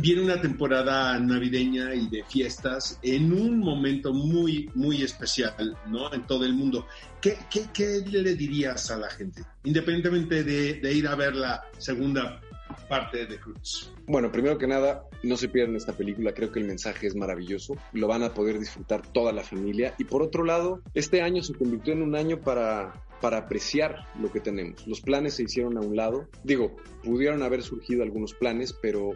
[0.00, 6.12] viene una temporada navideña y de fiestas en un momento muy, muy especial, ¿no?
[6.12, 6.88] En todo el mundo.
[7.20, 9.44] ¿Qué, qué, qué le dirías a la gente?
[9.62, 12.40] Independientemente de, de ir a ver la segunda
[12.88, 13.92] parte de Cruz?
[14.06, 17.76] Bueno, primero que nada, no se pierdan esta película, creo que el mensaje es maravilloso,
[17.92, 21.54] lo van a poder disfrutar toda la familia y por otro lado, este año se
[21.54, 24.86] convirtió en un año para para apreciar lo que tenemos.
[24.86, 26.28] Los planes se hicieron a un lado.
[26.42, 29.10] Digo, pudieron haber surgido algunos planes, pero,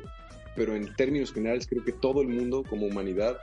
[0.55, 3.39] pero en términos generales creo que todo el mundo como humanidad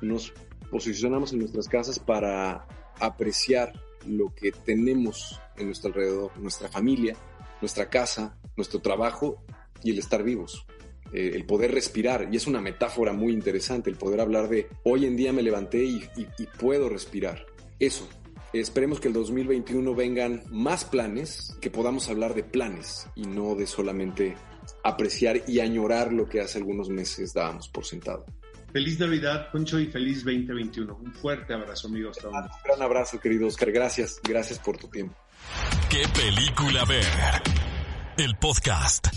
[0.00, 0.32] nos
[0.70, 2.66] posicionamos en nuestras casas para
[2.98, 3.72] apreciar
[4.06, 7.16] lo que tenemos en nuestro alrededor, nuestra familia,
[7.62, 9.42] nuestra casa, nuestro trabajo
[9.82, 10.66] y el estar vivos.
[11.14, 15.06] Eh, el poder respirar, y es una metáfora muy interesante, el poder hablar de hoy
[15.06, 17.46] en día me levanté y, y puedo respirar.
[17.78, 18.08] Eso,
[18.52, 23.66] Esperemos que el 2021 vengan más planes, que podamos hablar de planes y no de
[23.66, 24.36] solamente
[24.84, 28.26] apreciar y añorar lo que hace algunos meses dábamos por sentado.
[28.70, 30.94] Feliz Navidad, Poncho, y feliz 2021.
[30.96, 32.18] Un fuerte abrazo, amigos.
[32.24, 32.32] Un
[32.64, 33.72] gran abrazo, querido Oscar.
[33.72, 35.14] Gracias, gracias por tu tiempo.
[35.88, 37.42] ¿Qué película ver?
[38.16, 39.08] El podcast.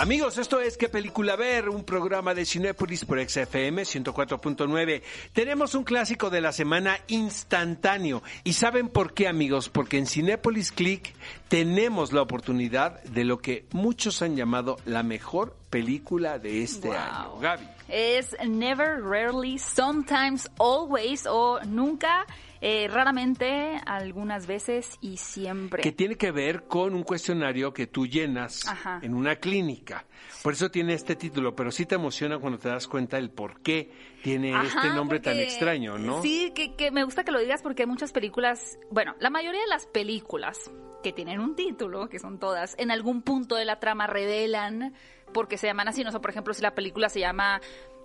[0.00, 1.68] Amigos, esto es ¿Qué película ver?
[1.68, 5.02] Un programa de Cinepolis por XFM 104.9.
[5.32, 8.22] Tenemos un clásico de la semana instantáneo.
[8.44, 9.68] ¿Y saben por qué, amigos?
[9.68, 11.12] Porque en Cinepolis Click
[11.48, 17.38] tenemos la oportunidad de lo que muchos han llamado la mejor película de este año.
[17.38, 17.68] Gaby.
[17.88, 22.26] Es Never, Rarely, Sometimes, Always o Nunca
[22.60, 25.82] eh, raramente, algunas veces y siempre.
[25.82, 28.64] Que tiene que ver con un cuestionario que tú llenas
[29.00, 30.04] en una clínica.
[30.42, 33.60] Por eso tiene este título, pero sí te emociona cuando te das cuenta el por
[33.60, 33.92] qué
[34.22, 36.20] tiene este nombre tan extraño, ¿no?
[36.20, 39.60] Sí, que, que me gusta que lo digas porque hay muchas películas, bueno, la mayoría
[39.60, 40.70] de las películas
[41.02, 44.94] que tienen un título, que son todas, en algún punto de la trama revelan
[45.32, 46.04] porque se llaman así.
[46.04, 47.60] No sé, por ejemplo, si la película se llama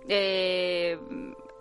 [0.08, 0.98] eh,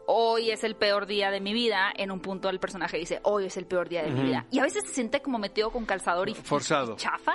[0.05, 3.45] hoy es el peor día de mi vida, en un punto el personaje dice, hoy
[3.45, 4.45] es el peor día de mi vida.
[4.51, 6.95] Y a veces se siente como metido con calzador y, Forzado.
[6.95, 7.33] chafa.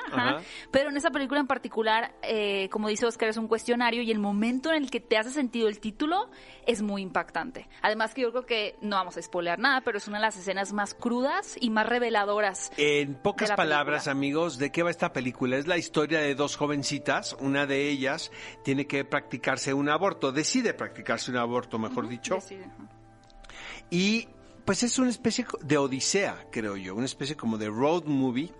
[0.70, 4.18] Pero en esa película en particular, eh, como dice Oscar, es un cuestionario y el
[4.18, 6.28] momento en el que te hace sentido el título
[6.66, 7.68] es muy impactante.
[7.82, 10.36] Además que yo creo que no vamos a spoilear nada, pero es una de las
[10.36, 12.70] escenas más crudas y más reveladoras.
[12.76, 15.56] En pocas palabras, amigos, ¿de qué va esta película?
[15.56, 18.30] Es la historia de dos jovencitas, una de ellas
[18.62, 22.38] tiene que practicarse un aborto, decide practicarse un aborto, mejor dicho.
[23.90, 24.28] Y
[24.64, 28.52] pues es una especie de odisea, creo yo, una especie como de road movie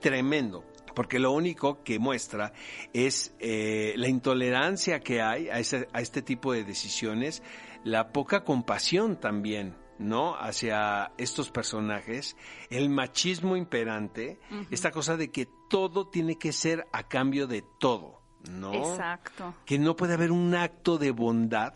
[0.00, 0.64] tremendo.
[0.94, 2.52] Porque lo único que muestra
[2.92, 7.42] es eh, la intolerancia que hay a, este tipo de decisiones,
[7.84, 10.34] la poca compasión también, ¿no?
[10.34, 12.36] Hacia estos personajes,
[12.70, 14.40] el machismo imperante,
[14.70, 18.74] esta cosa de que todo tiene que ser a cambio de todo, ¿no?
[18.74, 19.54] Exacto.
[19.64, 21.74] Que no puede haber un acto de bondad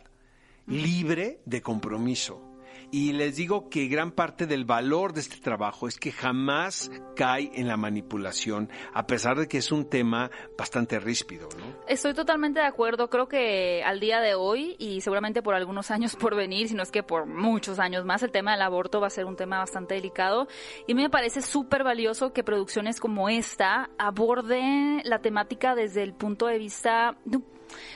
[0.66, 2.52] libre de compromiso.
[2.94, 7.50] Y les digo que gran parte del valor de este trabajo es que jamás cae
[7.54, 11.48] en la manipulación, a pesar de que es un tema bastante ríspido.
[11.88, 13.08] Estoy totalmente de acuerdo.
[13.08, 16.82] Creo que al día de hoy, y seguramente por algunos años por venir, si no
[16.82, 19.56] es que por muchos años más, el tema del aborto va a ser un tema
[19.56, 20.46] bastante delicado.
[20.86, 26.02] Y a mí me parece súper valioso que producciones como esta aborden la temática desde
[26.02, 27.16] el punto de vista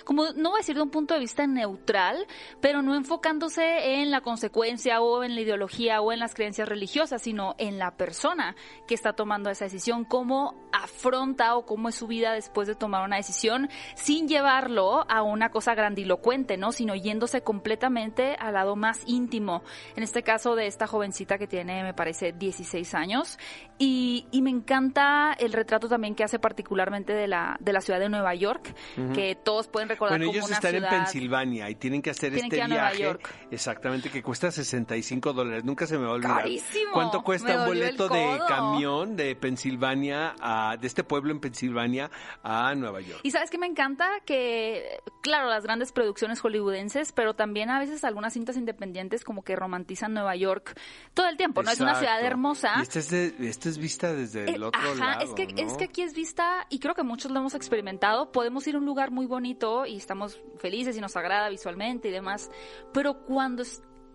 [0.04, 2.26] como no voy a decir de un punto de vista neutral,
[2.60, 7.22] pero no enfocándose en la consecuencia o en la ideología o en las creencias religiosas,
[7.22, 8.56] sino en la persona
[8.86, 13.04] que está tomando esa decisión, cómo afronta o cómo es su vida después de tomar
[13.04, 16.72] una decisión, sin llevarlo a una cosa grandilocuente, ¿no?
[16.72, 19.62] Sino yéndose completamente al lado más íntimo.
[19.96, 23.38] En este caso de esta jovencita que tiene, me parece, 16 años.
[23.78, 28.08] Y, me encanta el retrato también que hace particularmente de la, de la ciudad de
[28.08, 28.72] Nueva York,
[29.12, 33.18] que todos pueden recordar bueno, ellos están en Pensilvania y tienen que hacer este viaje.
[33.50, 35.64] Exactamente, que cuesta 65 dólares.
[35.64, 36.38] Nunca se me va a olvidar.
[36.38, 36.92] Carísimo.
[36.92, 42.10] ¿Cuánto cuesta un boleto de camión de Pensilvania, a, de este pueblo en Pensilvania
[42.42, 43.20] a Nueva York?
[43.22, 48.04] Y sabes que me encanta que, claro, las grandes producciones hollywoodenses, pero también a veces
[48.04, 50.78] algunas cintas independientes como que romantizan Nueva York
[51.14, 51.70] todo el tiempo, ¿no?
[51.70, 52.74] Es una ciudad hermosa.
[52.78, 55.24] Y esta es, es vista desde el eh, otro lado.
[55.24, 58.66] Es que, es que aquí es vista, y creo que muchos lo hemos experimentado, podemos
[58.66, 59.55] ir a un lugar muy bonito
[59.86, 62.50] y estamos felices y nos agrada visualmente y demás,
[62.92, 63.62] pero cuando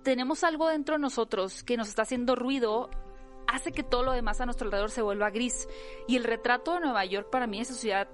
[0.04, 2.90] tenemos algo dentro de nosotros que nos está haciendo ruido,
[3.48, 5.68] hace que todo lo demás a nuestro alrededor se vuelva gris.
[6.08, 8.08] Y el retrato de Nueva York para mí, esa ciudad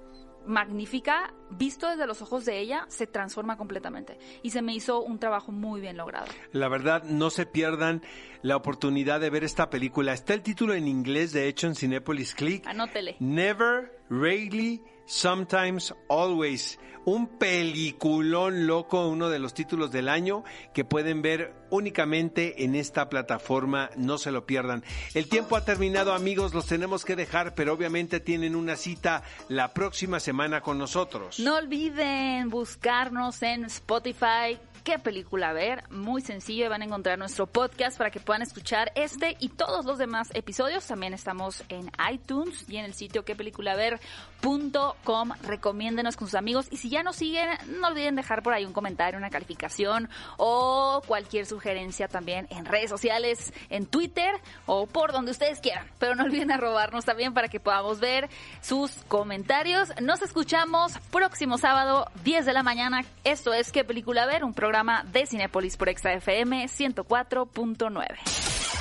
[0.46, 4.18] magnífica, visto desde los ojos de ella, se transforma completamente.
[4.42, 6.26] Y se me hizo un trabajo muy bien logrado.
[6.52, 8.02] La verdad, no se pierdan
[8.42, 10.12] la oportunidad de ver esta película.
[10.12, 12.66] Está el título en inglés, de hecho, en Cinepolis Click.
[12.66, 13.16] Anótele.
[13.20, 16.78] Never, Rarely, Sometimes Always.
[17.06, 20.44] Un peliculón loco, uno de los títulos del año
[20.74, 23.88] que pueden ver únicamente en esta plataforma.
[23.96, 24.84] No se lo pierdan.
[25.14, 26.52] El tiempo ha terminado, amigos.
[26.52, 31.40] Los tenemos que dejar, pero obviamente tienen una cita la próxima semana con nosotros.
[31.40, 35.84] No olviden buscarnos en Spotify, qué película ver.
[35.90, 39.98] Muy sencillo, van a encontrar nuestro podcast para que puedan escuchar este y todos los
[39.98, 40.86] demás episodios.
[40.86, 45.32] También estamos en iTunes y en el sitio quepeliculaver.com.
[45.42, 48.72] Recomiéndenos con sus amigos y si ya nos siguen, no olviden dejar por ahí un
[48.72, 50.08] comentario, una calificación
[50.38, 54.30] o cualquier sugerencia también en redes sociales, en Twitter
[54.64, 55.86] o por donde ustedes quieran.
[55.98, 58.30] Pero no olviden arrobarnos también para que podamos ver
[58.62, 59.90] sus comentarios.
[60.00, 63.04] Nos escuchamos próximo sábado, 10 de la mañana.
[63.22, 64.44] Esto es ¿Qué película ver?
[64.44, 68.06] Un programa de Cinépolis por FM 104.9.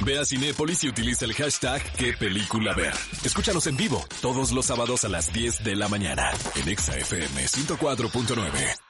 [0.05, 2.93] Ve a Cinépolis y utiliza el hashtag qué película ver.
[3.23, 8.86] Escúchanos en vivo todos los sábados a las 10 de la mañana en ExaFM 104.9.